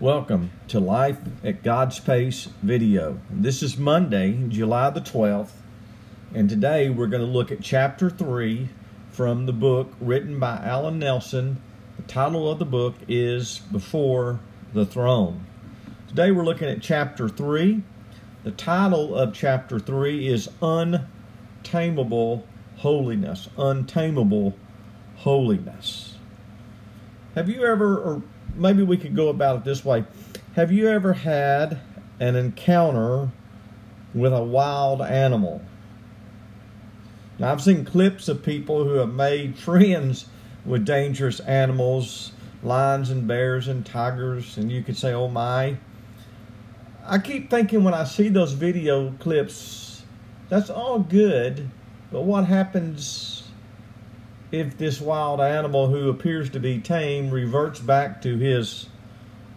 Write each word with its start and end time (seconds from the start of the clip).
Welcome 0.00 0.50
to 0.68 0.80
Life 0.80 1.18
at 1.44 1.62
God's 1.62 2.00
Pace 2.00 2.48
video. 2.62 3.20
This 3.30 3.62
is 3.62 3.78
Monday, 3.78 4.44
July 4.48 4.90
the 4.90 5.00
12th, 5.00 5.52
and 6.34 6.50
today 6.50 6.90
we're 6.90 7.06
going 7.06 7.24
to 7.24 7.28
look 7.30 7.52
at 7.52 7.62
chapter 7.62 8.10
3 8.10 8.70
from 9.12 9.46
the 9.46 9.52
book 9.52 9.92
written 10.00 10.40
by 10.40 10.56
Allen 10.56 10.98
Nelson. 10.98 11.62
The 11.96 12.02
title 12.02 12.50
of 12.50 12.58
the 12.58 12.64
book 12.64 12.96
is 13.06 13.60
Before 13.70 14.40
the 14.72 14.84
Throne. 14.84 15.46
Today 16.08 16.32
we're 16.32 16.44
looking 16.44 16.68
at 16.68 16.82
chapter 16.82 17.28
3. 17.28 17.84
The 18.42 18.50
title 18.50 19.14
of 19.14 19.32
chapter 19.32 19.78
3 19.78 20.26
is 20.26 20.48
Untamable 20.60 22.44
Holiness. 22.78 23.48
Untamable 23.56 24.56
Holiness. 25.18 26.16
Have 27.36 27.48
you 27.48 27.64
ever, 27.64 27.96
or 27.96 28.22
maybe 28.56 28.82
we 28.82 28.96
could 28.96 29.16
go 29.16 29.28
about 29.28 29.58
it 29.58 29.64
this 29.64 29.84
way. 29.84 30.04
Have 30.54 30.70
you 30.70 30.88
ever 30.88 31.12
had 31.12 31.80
an 32.20 32.36
encounter 32.36 33.30
with 34.14 34.32
a 34.32 34.42
wild 34.42 35.02
animal? 35.02 35.62
Now, 37.38 37.50
I've 37.50 37.62
seen 37.62 37.84
clips 37.84 38.28
of 38.28 38.44
people 38.44 38.84
who 38.84 38.94
have 38.94 39.12
made 39.12 39.58
friends 39.58 40.26
with 40.64 40.84
dangerous 40.84 41.40
animals, 41.40 42.32
lions 42.62 43.10
and 43.10 43.26
bears 43.26 43.68
and 43.68 43.84
tigers, 43.84 44.56
and 44.56 44.70
you 44.70 44.82
could 44.82 44.96
say, 44.96 45.12
oh 45.12 45.28
my. 45.28 45.76
I 47.06 47.18
keep 47.18 47.50
thinking 47.50 47.84
when 47.84 47.92
I 47.92 48.04
see 48.04 48.28
those 48.28 48.52
video 48.52 49.10
clips, 49.18 50.02
that's 50.48 50.70
all 50.70 51.00
good, 51.00 51.68
but 52.10 52.22
what 52.22 52.46
happens 52.46 53.33
if 54.54 54.78
this 54.78 55.00
wild 55.00 55.40
animal 55.40 55.88
who 55.88 56.08
appears 56.08 56.50
to 56.50 56.60
be 56.60 56.78
tame 56.78 57.30
reverts 57.30 57.80
back 57.80 58.22
to 58.22 58.38
his 58.38 58.86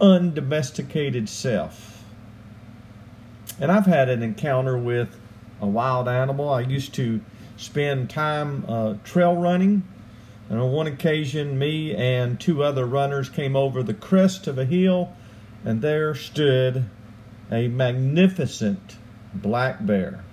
undomesticated 0.00 1.28
self. 1.28 2.04
And 3.58 3.72
I've 3.72 3.86
had 3.86 4.08
an 4.08 4.22
encounter 4.22 4.76
with 4.76 5.18
a 5.60 5.66
wild 5.66 6.08
animal. 6.08 6.50
I 6.50 6.60
used 6.60 6.94
to 6.94 7.20
spend 7.56 8.10
time 8.10 8.64
uh, 8.68 8.94
trail 9.04 9.36
running. 9.36 9.82
And 10.48 10.60
on 10.60 10.72
one 10.72 10.86
occasion, 10.86 11.58
me 11.58 11.94
and 11.94 12.38
two 12.38 12.62
other 12.62 12.84
runners 12.84 13.28
came 13.28 13.56
over 13.56 13.82
the 13.82 13.94
crest 13.94 14.46
of 14.46 14.58
a 14.58 14.64
hill, 14.64 15.14
and 15.64 15.80
there 15.80 16.14
stood 16.14 16.84
a 17.50 17.68
magnificent 17.68 18.96
black 19.34 19.86
bear 19.86 20.24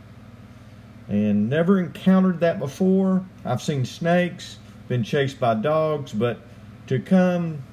and 1.09 1.49
never 1.49 1.79
encountered 1.79 2.39
that 2.39 2.59
before. 2.59 3.25
I've 3.43 3.61
seen 3.61 3.83
snakes, 3.83 4.59
been 4.88 5.03
chased 5.03 5.39
by 5.39 5.55
dogs, 5.55 6.13
but 6.13 6.39
to 6.88 6.99
come 6.99 7.63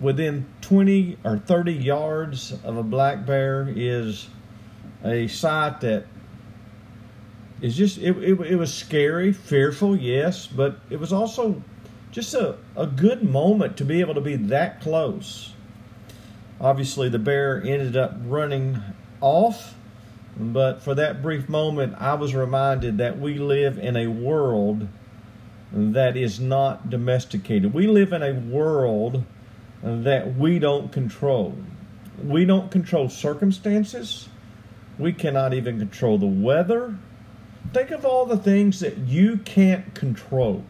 within 0.00 0.46
20 0.62 1.18
or 1.24 1.38
30 1.38 1.72
yards 1.72 2.52
of 2.64 2.76
a 2.76 2.82
black 2.82 3.26
bear 3.26 3.72
is 3.74 4.28
a 5.04 5.26
sight 5.28 5.80
that 5.80 6.06
is 7.60 7.76
just 7.76 7.98
it, 7.98 8.16
it, 8.18 8.40
it 8.40 8.56
was 8.56 8.74
scary 8.74 9.32
fearful 9.32 9.96
yes 9.96 10.46
but 10.48 10.80
it 10.90 10.98
was 10.98 11.12
also 11.12 11.62
just 12.10 12.34
a, 12.34 12.56
a 12.76 12.86
good 12.86 13.22
moment 13.22 13.76
to 13.76 13.84
be 13.84 14.00
able 14.00 14.14
to 14.14 14.20
be 14.20 14.34
that 14.34 14.80
close 14.80 15.52
obviously 16.60 17.08
the 17.08 17.18
bear 17.18 17.62
ended 17.62 17.96
up 17.96 18.14
running 18.24 18.80
off 19.20 19.74
but 20.36 20.82
for 20.82 20.94
that 20.94 21.22
brief 21.22 21.48
moment, 21.48 21.94
I 21.98 22.14
was 22.14 22.34
reminded 22.34 22.98
that 22.98 23.18
we 23.18 23.38
live 23.38 23.78
in 23.78 23.96
a 23.96 24.08
world 24.08 24.88
that 25.72 26.16
is 26.16 26.40
not 26.40 26.90
domesticated. 26.90 27.72
We 27.72 27.86
live 27.86 28.12
in 28.12 28.22
a 28.22 28.32
world 28.32 29.24
that 29.82 30.36
we 30.36 30.58
don't 30.58 30.90
control. 30.90 31.56
We 32.22 32.44
don't 32.44 32.70
control 32.70 33.08
circumstances. 33.08 34.28
We 34.98 35.12
cannot 35.12 35.54
even 35.54 35.78
control 35.78 36.18
the 36.18 36.26
weather. 36.26 36.96
Think 37.72 37.90
of 37.90 38.04
all 38.04 38.26
the 38.26 38.36
things 38.36 38.80
that 38.80 38.98
you 38.98 39.38
can't 39.38 39.94
control. 39.94 40.64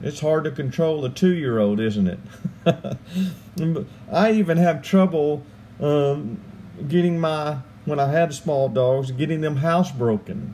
It's 0.00 0.20
hard 0.20 0.44
to 0.44 0.50
control 0.50 1.04
a 1.04 1.10
two 1.10 1.32
year 1.32 1.58
old, 1.58 1.80
isn't 1.80 2.08
it? 2.08 2.18
I 4.12 4.32
even 4.32 4.58
have 4.58 4.82
trouble 4.82 5.44
um, 5.80 6.40
getting 6.88 7.18
my 7.18 7.58
when 7.84 8.00
I 8.00 8.10
had 8.10 8.32
small 8.34 8.68
dogs, 8.68 9.10
getting 9.10 9.40
them 9.40 9.58
housebroken. 9.58 10.50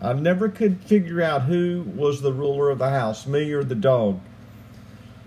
I 0.00 0.12
never 0.12 0.48
could 0.48 0.80
figure 0.80 1.22
out 1.22 1.42
who 1.42 1.84
was 1.96 2.20
the 2.20 2.32
ruler 2.32 2.68
of 2.70 2.78
the 2.78 2.90
house, 2.90 3.26
me 3.26 3.52
or 3.52 3.64
the 3.64 3.74
dog. 3.74 4.20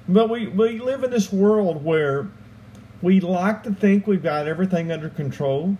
But 0.07 0.29
we, 0.29 0.47
we 0.47 0.79
live 0.79 1.03
in 1.03 1.11
this 1.11 1.33
world 1.33 1.83
where 1.83 2.29
we 3.01 3.19
like 3.19 3.63
to 3.63 3.73
think 3.73 4.05
we've 4.07 4.23
got 4.23 4.47
everything 4.47 4.91
under 4.91 5.09
control. 5.09 5.77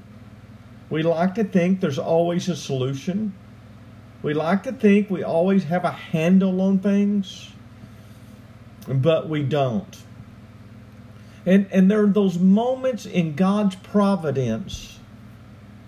We 0.90 1.04
like 1.04 1.36
to 1.36 1.44
think 1.44 1.80
there's 1.80 2.00
always 2.00 2.50
a 2.50 2.56
solution. 2.56 3.34
We 4.24 4.34
like 4.34 4.64
to 4.64 4.72
think 4.72 5.10
we 5.10 5.24
always 5.24 5.64
have 5.66 5.86
a 5.86 5.92
handle 5.92 6.60
on 6.62 6.80
things, 6.80 7.52
but 8.88 9.30
we 9.30 9.44
don't. 9.44 9.96
And, 11.48 11.66
and 11.72 11.90
there 11.90 12.04
are 12.04 12.08
those 12.08 12.38
moments 12.38 13.06
in 13.06 13.34
God's 13.36 13.78
providence 13.78 15.00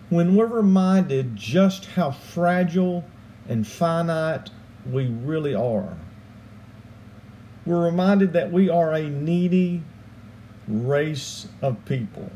when 0.09 0.35
we're 0.37 0.45
reminded 0.45 1.35
just 1.35 1.85
how 1.85 2.11
fragile 2.11 3.03
and 3.49 3.67
finite 3.67 4.51
we 4.89 5.07
really 5.07 5.53
are. 5.53 5.97
We're 7.65 7.83
reminded 7.83 8.31
that 8.33 8.53
we 8.53 8.69
are 8.69 8.93
a 8.93 9.09
needy 9.09 9.83
race 10.65 11.45
of 11.61 11.83
people. 11.83 12.31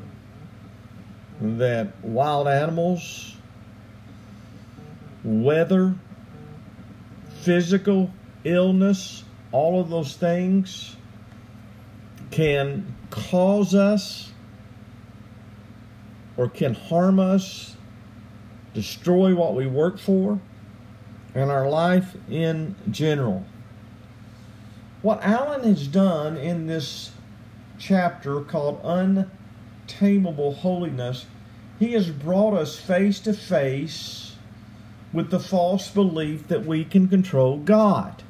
That 1.39 2.03
wild 2.03 2.49
animals, 2.49 3.37
weather, 5.23 5.95
physical 7.39 8.11
illness, 8.43 9.23
all 9.53 9.79
of 9.79 9.89
those 9.89 10.13
things 10.17 10.97
can 12.33 12.95
cause 13.11 13.75
us 13.75 14.31
or 16.35 16.49
can 16.49 16.73
harm 16.73 17.19
us, 17.19 17.77
destroy 18.73 19.35
what 19.35 19.53
we 19.53 19.67
work 19.67 19.99
for, 19.99 20.39
and 21.35 21.51
our 21.51 21.69
life 21.69 22.15
in 22.27 22.75
general. 22.89 23.45
What 25.03 25.21
Allen 25.21 25.61
has 25.61 25.87
done 25.87 26.35
in 26.37 26.65
this 26.65 27.11
chapter 27.77 28.41
called 28.41 28.81
Untamable 28.83 30.55
Holiness, 30.55 31.27
he 31.77 31.93
has 31.93 32.09
brought 32.09 32.55
us 32.55 32.79
face 32.79 33.19
to 33.19 33.33
face 33.33 34.37
with 35.13 35.29
the 35.29 35.39
false 35.39 35.87
belief 35.87 36.47
that 36.47 36.65
we 36.65 36.83
can 36.83 37.07
control 37.07 37.59
God. 37.59 38.23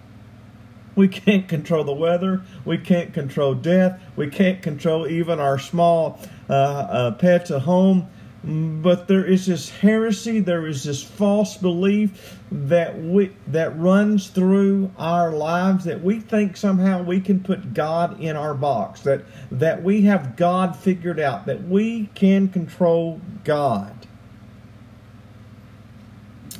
We 0.95 1.07
can't 1.07 1.47
control 1.47 1.83
the 1.83 1.93
weather. 1.93 2.43
We 2.65 2.77
can't 2.77 3.13
control 3.13 3.55
death. 3.55 4.01
We 4.15 4.29
can't 4.29 4.61
control 4.61 5.07
even 5.07 5.39
our 5.39 5.57
small 5.57 6.19
uh, 6.49 6.53
uh, 6.53 7.11
pets 7.11 7.51
at 7.51 7.61
home. 7.61 8.09
But 8.45 9.07
there 9.07 9.23
is 9.23 9.45
this 9.45 9.69
heresy, 9.69 10.41
there 10.41 10.67
is 10.67 10.83
this 10.83 11.01
false 11.01 11.55
belief 11.55 12.37
that 12.51 13.01
we 13.01 13.31
that 13.47 13.79
runs 13.79 14.27
through 14.27 14.91
our 14.97 15.31
lives 15.31 15.85
that 15.85 16.03
we 16.03 16.19
think 16.19 16.57
somehow 16.57 17.01
we 17.01 17.21
can 17.21 17.39
put 17.39 17.73
God 17.73 18.19
in 18.19 18.35
our 18.35 18.53
box, 18.53 18.99
that 19.01 19.21
that 19.49 19.81
we 19.81 20.01
have 20.01 20.35
God 20.35 20.75
figured 20.75 21.21
out, 21.21 21.45
that 21.45 21.63
we 21.63 22.07
can 22.15 22.49
control 22.49 23.21
God. 23.45 24.07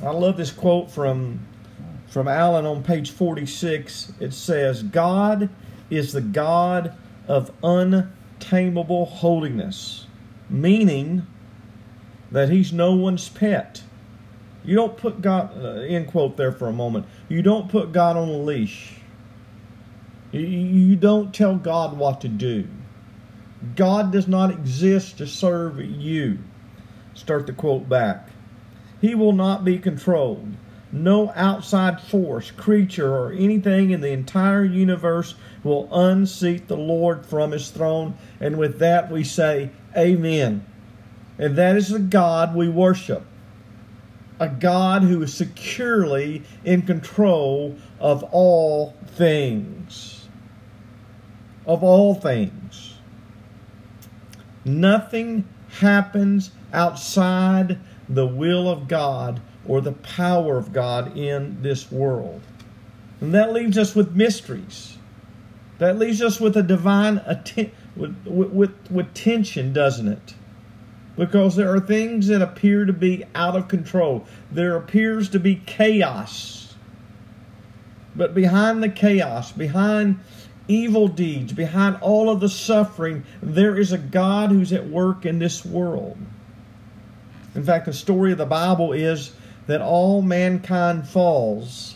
I 0.02 0.12
love 0.12 0.38
this 0.38 0.52
quote 0.52 0.90
from 0.90 1.42
from 2.14 2.28
Allen 2.28 2.68
on 2.68 2.84
page 2.84 3.10
46, 3.10 4.14
it 4.20 4.36
says, 4.36 4.84
God 4.84 5.50
is 5.90 6.14
the 6.14 6.22
God 6.22 6.96
of 7.28 7.52
untamable 7.64 9.08
holiness, 9.08 10.06
meaning 10.48 11.26
that 12.30 12.50
he's 12.50 12.72
no 12.72 12.94
one's 12.94 13.30
pet. 13.30 13.82
You 14.64 14.76
don't 14.76 14.96
put 14.96 15.24
God, 15.24 15.58
uh, 15.58 15.70
end 15.82 16.08
quote 16.08 16.38
there 16.38 16.52
for 16.52 16.68
a 16.68 16.72
moment, 16.72 17.08
you 17.30 17.42
don't 17.42 17.68
put 17.68 17.92
God 17.92 18.16
on 18.16 18.30
a 18.30 18.38
leash. 18.38 18.98
You 20.32 20.96
don't 20.96 21.34
tell 21.34 21.56
God 21.56 21.98
what 21.98 22.22
to 22.22 22.28
do. 22.28 22.68
God 23.76 24.12
does 24.12 24.28
not 24.28 24.52
exist 24.52 25.18
to 25.18 25.26
serve 25.26 25.82
you. 25.82 26.38
Start 27.16 27.48
the 27.48 27.54
quote 27.54 27.90
back. 27.90 28.30
He 29.02 29.16
will 29.16 29.34
not 29.34 29.66
be 29.66 29.80
controlled. 29.80 30.54
No 30.94 31.32
outside 31.36 32.00
force, 32.00 32.52
creature, 32.52 33.14
or 33.18 33.34
anything 33.34 33.90
in 33.92 34.02
the 34.02 34.12
entire 34.12 34.64
universe 34.64 35.36
will 35.64 35.90
unseat 35.92 36.68
the 36.68 36.78
Lord 36.78 37.26
from 37.26 37.52
his 37.52 37.72
throne. 37.72 38.16
And 38.40 38.58
with 38.58 38.80
that, 38.80 39.12
we 39.12 39.24
say, 39.24 39.72
Amen. 39.98 40.66
And 41.40 41.56
that 41.58 41.76
is 41.76 41.90
the 41.90 42.00
God 42.00 42.56
we 42.56 42.70
worship. 42.70 43.24
A 44.40 44.48
God 44.48 45.02
who 45.04 45.24
is 45.24 45.34
securely 45.34 46.44
in 46.64 46.84
control 46.84 47.76
of 48.00 48.24
all 48.32 48.96
things. 49.08 50.28
of 51.66 51.84
all 51.84 52.14
things. 52.16 52.96
Nothing 54.66 55.48
happens 55.80 56.52
outside 56.74 57.80
the 58.16 58.28
will 58.28 58.70
of 58.70 58.88
God 58.88 59.42
or 59.68 59.82
the 59.82 59.92
power 59.92 60.58
of 60.58 60.74
God 60.74 61.18
in 61.18 61.62
this 61.62 61.92
world. 61.92 62.42
And 63.22 63.34
that 63.34 63.54
leaves 63.54 63.78
us 63.78 63.96
with 63.96 64.16
mysteries. 64.16 64.98
That 65.80 65.98
leaves 65.98 66.22
us 66.22 66.40
with 66.40 66.58
a 66.58 66.64
divine 66.64 67.22
atten- 67.26 67.72
with, 67.96 68.26
with, 68.26 68.92
with 68.92 69.14
tension, 69.14 69.74
doesn't 69.74 70.08
it? 70.08 70.34
Because 71.16 71.56
there 71.56 71.74
are 71.74 71.80
things 71.80 72.28
that 72.28 72.42
appear 72.42 72.86
to 72.86 72.94
be 72.94 73.24
out 73.36 73.56
of 73.56 73.68
control. 73.68 74.26
There 74.52 74.76
appears 74.76 75.30
to 75.30 75.40
be 75.40 75.56
chaos. 75.56 76.76
But 78.16 78.34
behind 78.34 78.82
the 78.84 78.90
chaos, 78.90 79.52
behind 79.52 80.20
evil 80.68 81.08
deeds, 81.08 81.54
behind 81.54 81.98
all 82.02 82.30
of 82.30 82.40
the 82.40 82.50
suffering, 82.50 83.26
there 83.42 83.78
is 83.78 83.92
a 83.92 83.98
God 83.98 84.52
who's 84.52 84.74
at 84.74 84.88
work 84.88 85.26
in 85.26 85.40
this 85.40 85.66
world. 85.66 86.18
In 87.56 87.64
fact, 87.64 87.86
the 87.86 87.94
story 87.94 88.32
of 88.32 88.38
the 88.38 88.46
Bible 88.46 88.94
is 88.94 89.32
that 89.68 89.82
all 89.82 90.22
mankind 90.22 91.08
falls, 91.08 91.96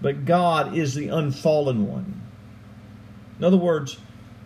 but 0.00 0.24
God 0.24 0.76
is 0.76 0.94
the 0.94 1.08
unfallen 1.08 1.86
one. 1.86 2.20
In 3.38 3.44
other 3.44 3.56
words, 3.56 3.98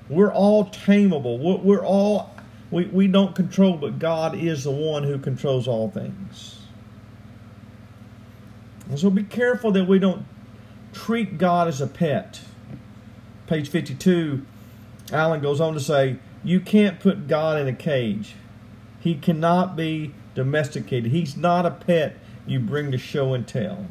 we're 0.08 0.32
all 0.32 0.66
tameable. 0.66 1.38
We're 1.62 1.84
all 1.84 2.34
we, 2.70 2.86
we 2.86 3.06
don't 3.06 3.34
control, 3.34 3.76
but 3.76 3.98
God 3.98 4.36
is 4.36 4.64
the 4.64 4.70
one 4.70 5.04
who 5.04 5.18
controls 5.18 5.68
all 5.68 5.90
things. 5.90 6.58
And 8.88 8.98
so 8.98 9.10
be 9.10 9.22
careful 9.22 9.72
that 9.72 9.84
we 9.84 9.98
don't 9.98 10.24
treat 10.92 11.38
God 11.38 11.68
as 11.68 11.80
a 11.80 11.86
pet. 11.86 12.40
Page 13.46 13.68
52, 13.68 14.44
Allen 15.12 15.40
goes 15.40 15.60
on 15.60 15.74
to 15.74 15.80
say, 15.80 16.18
You 16.42 16.60
can't 16.60 16.98
put 16.98 17.28
God 17.28 17.60
in 17.60 17.68
a 17.68 17.72
cage. 17.72 18.34
He 19.06 19.14
cannot 19.14 19.76
be 19.76 20.12
domesticated. 20.34 21.12
He's 21.12 21.36
not 21.36 21.64
a 21.64 21.70
pet 21.70 22.16
you 22.44 22.58
bring 22.58 22.90
to 22.90 22.98
show 22.98 23.34
and 23.34 23.46
tell. 23.46 23.86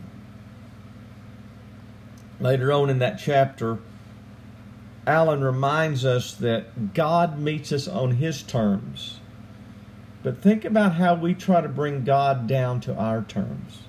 Later 2.41 2.73
on 2.73 2.89
in 2.89 2.99
that 2.99 3.17
chapter, 3.17 3.77
Allen 5.07 5.41
reminds 5.41 6.03
us 6.03 6.33
that 6.33 6.93
God 6.93 7.39
meets 7.39 7.71
us 7.71 7.87
on 7.87 8.17
His 8.17 8.43
terms. 8.43 9.21
But 10.21 10.41
think 10.41 10.65
about 10.65 10.95
how 10.95 11.15
we 11.15 11.33
try 11.33 11.61
to 11.61 11.69
bring 11.69 12.03
God 12.03 12.45
down 12.45 12.81
to 12.81 12.93
our 12.93 13.21
terms. 13.21 13.83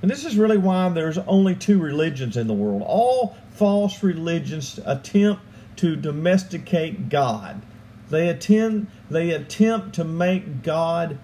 And 0.00 0.10
this 0.10 0.24
is 0.24 0.38
really 0.38 0.56
why 0.56 0.88
there's 0.88 1.18
only 1.18 1.56
two 1.56 1.78
religions 1.78 2.38
in 2.38 2.46
the 2.46 2.54
world. 2.54 2.82
All 2.86 3.36
false 3.50 4.02
religions 4.02 4.80
attempt 4.86 5.42
to 5.76 5.94
domesticate 5.94 7.10
God. 7.10 7.60
They 8.10 8.28
attempt, 8.28 8.90
they 9.10 9.30
attempt 9.30 9.94
to 9.96 10.04
make 10.04 10.62
God 10.62 11.18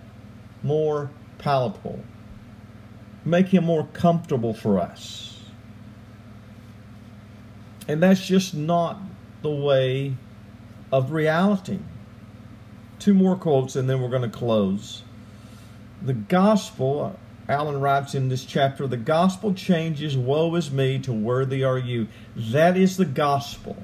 more 0.63 1.11
palatable, 1.39 2.01
make 3.25 3.49
him 3.49 3.65
more 3.65 3.89
comfortable 3.93 4.55
for 4.55 4.79
us. 4.79 5.41
And 7.87 8.03
that's 8.03 8.27
just 8.27 8.55
not 8.55 9.01
the 9.43 9.51
way 9.51 10.17
of 10.91 11.13
reality. 11.13 11.79
Two 12.99 13.15
more 13.15 13.37
quotes 13.37 13.77
and 13.77 13.89
then 13.89 14.01
we're 14.01 14.09
going 14.09 14.23
to 14.23 14.29
close. 14.29 15.03
The 16.01 16.15
gospel, 16.15 17.19
Allen 17.49 17.81
writes 17.81 18.15
in 18.15 18.29
this 18.29 18.45
chapter, 18.45 18.87
the 18.87 18.97
gospel 18.97 19.53
changes 19.55 20.17
woe 20.17 20.55
is 20.55 20.71
me 20.71 20.99
to 21.01 21.13
worthy 21.13 21.65
are 21.65 21.79
you. 21.79 22.09
That 22.37 22.77
is 22.77 22.97
the 22.97 23.05
gospel. 23.05 23.77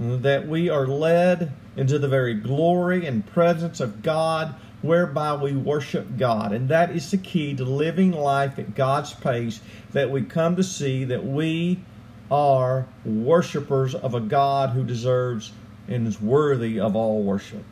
That 0.00 0.48
we 0.48 0.68
are 0.70 0.86
led 0.86 1.52
into 1.76 1.98
the 1.98 2.08
very 2.08 2.34
glory 2.34 3.06
and 3.06 3.26
presence 3.26 3.80
of 3.80 4.02
God 4.02 4.54
whereby 4.82 5.34
we 5.34 5.52
worship 5.52 6.16
God. 6.16 6.52
And 6.52 6.68
that 6.70 6.90
is 6.90 7.10
the 7.10 7.18
key 7.18 7.54
to 7.56 7.64
living 7.64 8.12
life 8.12 8.58
at 8.58 8.74
God's 8.74 9.12
pace 9.12 9.60
that 9.92 10.10
we 10.10 10.22
come 10.22 10.56
to 10.56 10.64
see 10.64 11.04
that 11.04 11.24
we 11.24 11.80
are 12.30 12.86
worshipers 13.04 13.94
of 13.94 14.14
a 14.14 14.20
God 14.20 14.70
who 14.70 14.84
deserves 14.84 15.52
and 15.88 16.06
is 16.06 16.20
worthy 16.20 16.78
of 16.78 16.96
all 16.96 17.22
worship. 17.22 17.64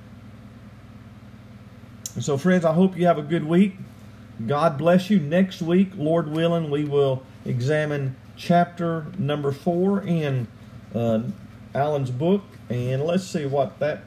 And 2.14 2.24
so, 2.24 2.36
friends, 2.36 2.64
I 2.64 2.72
hope 2.72 2.96
you 2.96 3.06
have 3.06 3.18
a 3.18 3.22
good 3.22 3.44
week. 3.44 3.76
God 4.46 4.76
bless 4.76 5.08
you. 5.08 5.20
Next 5.20 5.62
week, 5.62 5.90
Lord 5.96 6.28
willing, 6.28 6.70
we 6.70 6.84
will 6.84 7.22
examine 7.44 8.16
chapter 8.36 9.06
number 9.18 9.52
four 9.52 10.02
in 10.02 10.48
uh, 10.94 11.20
Allen's 11.74 12.10
book. 12.10 12.42
And 12.68 13.04
let's 13.04 13.24
see 13.24 13.46
what 13.46 13.78
that 13.78 14.04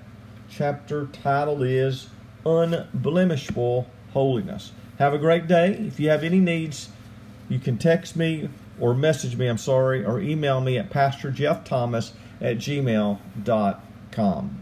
chapter 0.50 1.08
title 1.08 1.64
is 1.64 2.10
Unblemishable 2.46 3.88
Holiness. 4.14 4.72
Have 5.00 5.14
a 5.14 5.18
great 5.18 5.48
day. 5.48 5.74
If 5.74 6.00
you 6.00 6.10
have 6.10 6.24
any 6.24 6.40
needs, 6.40 6.90
you 7.50 7.60
can 7.60 7.78
text 7.78 8.16
me 8.16 8.50
or 8.80 8.94
message 8.94 9.36
me, 9.36 9.48
I'm 9.48 9.58
sorry, 9.58 10.06
or 10.06 10.20
email 10.20 10.62
me 10.62 10.78
at 10.78 10.90
pastorjeffthomas 10.90 12.12
at 12.40 12.58
gmail.com. 12.58 14.61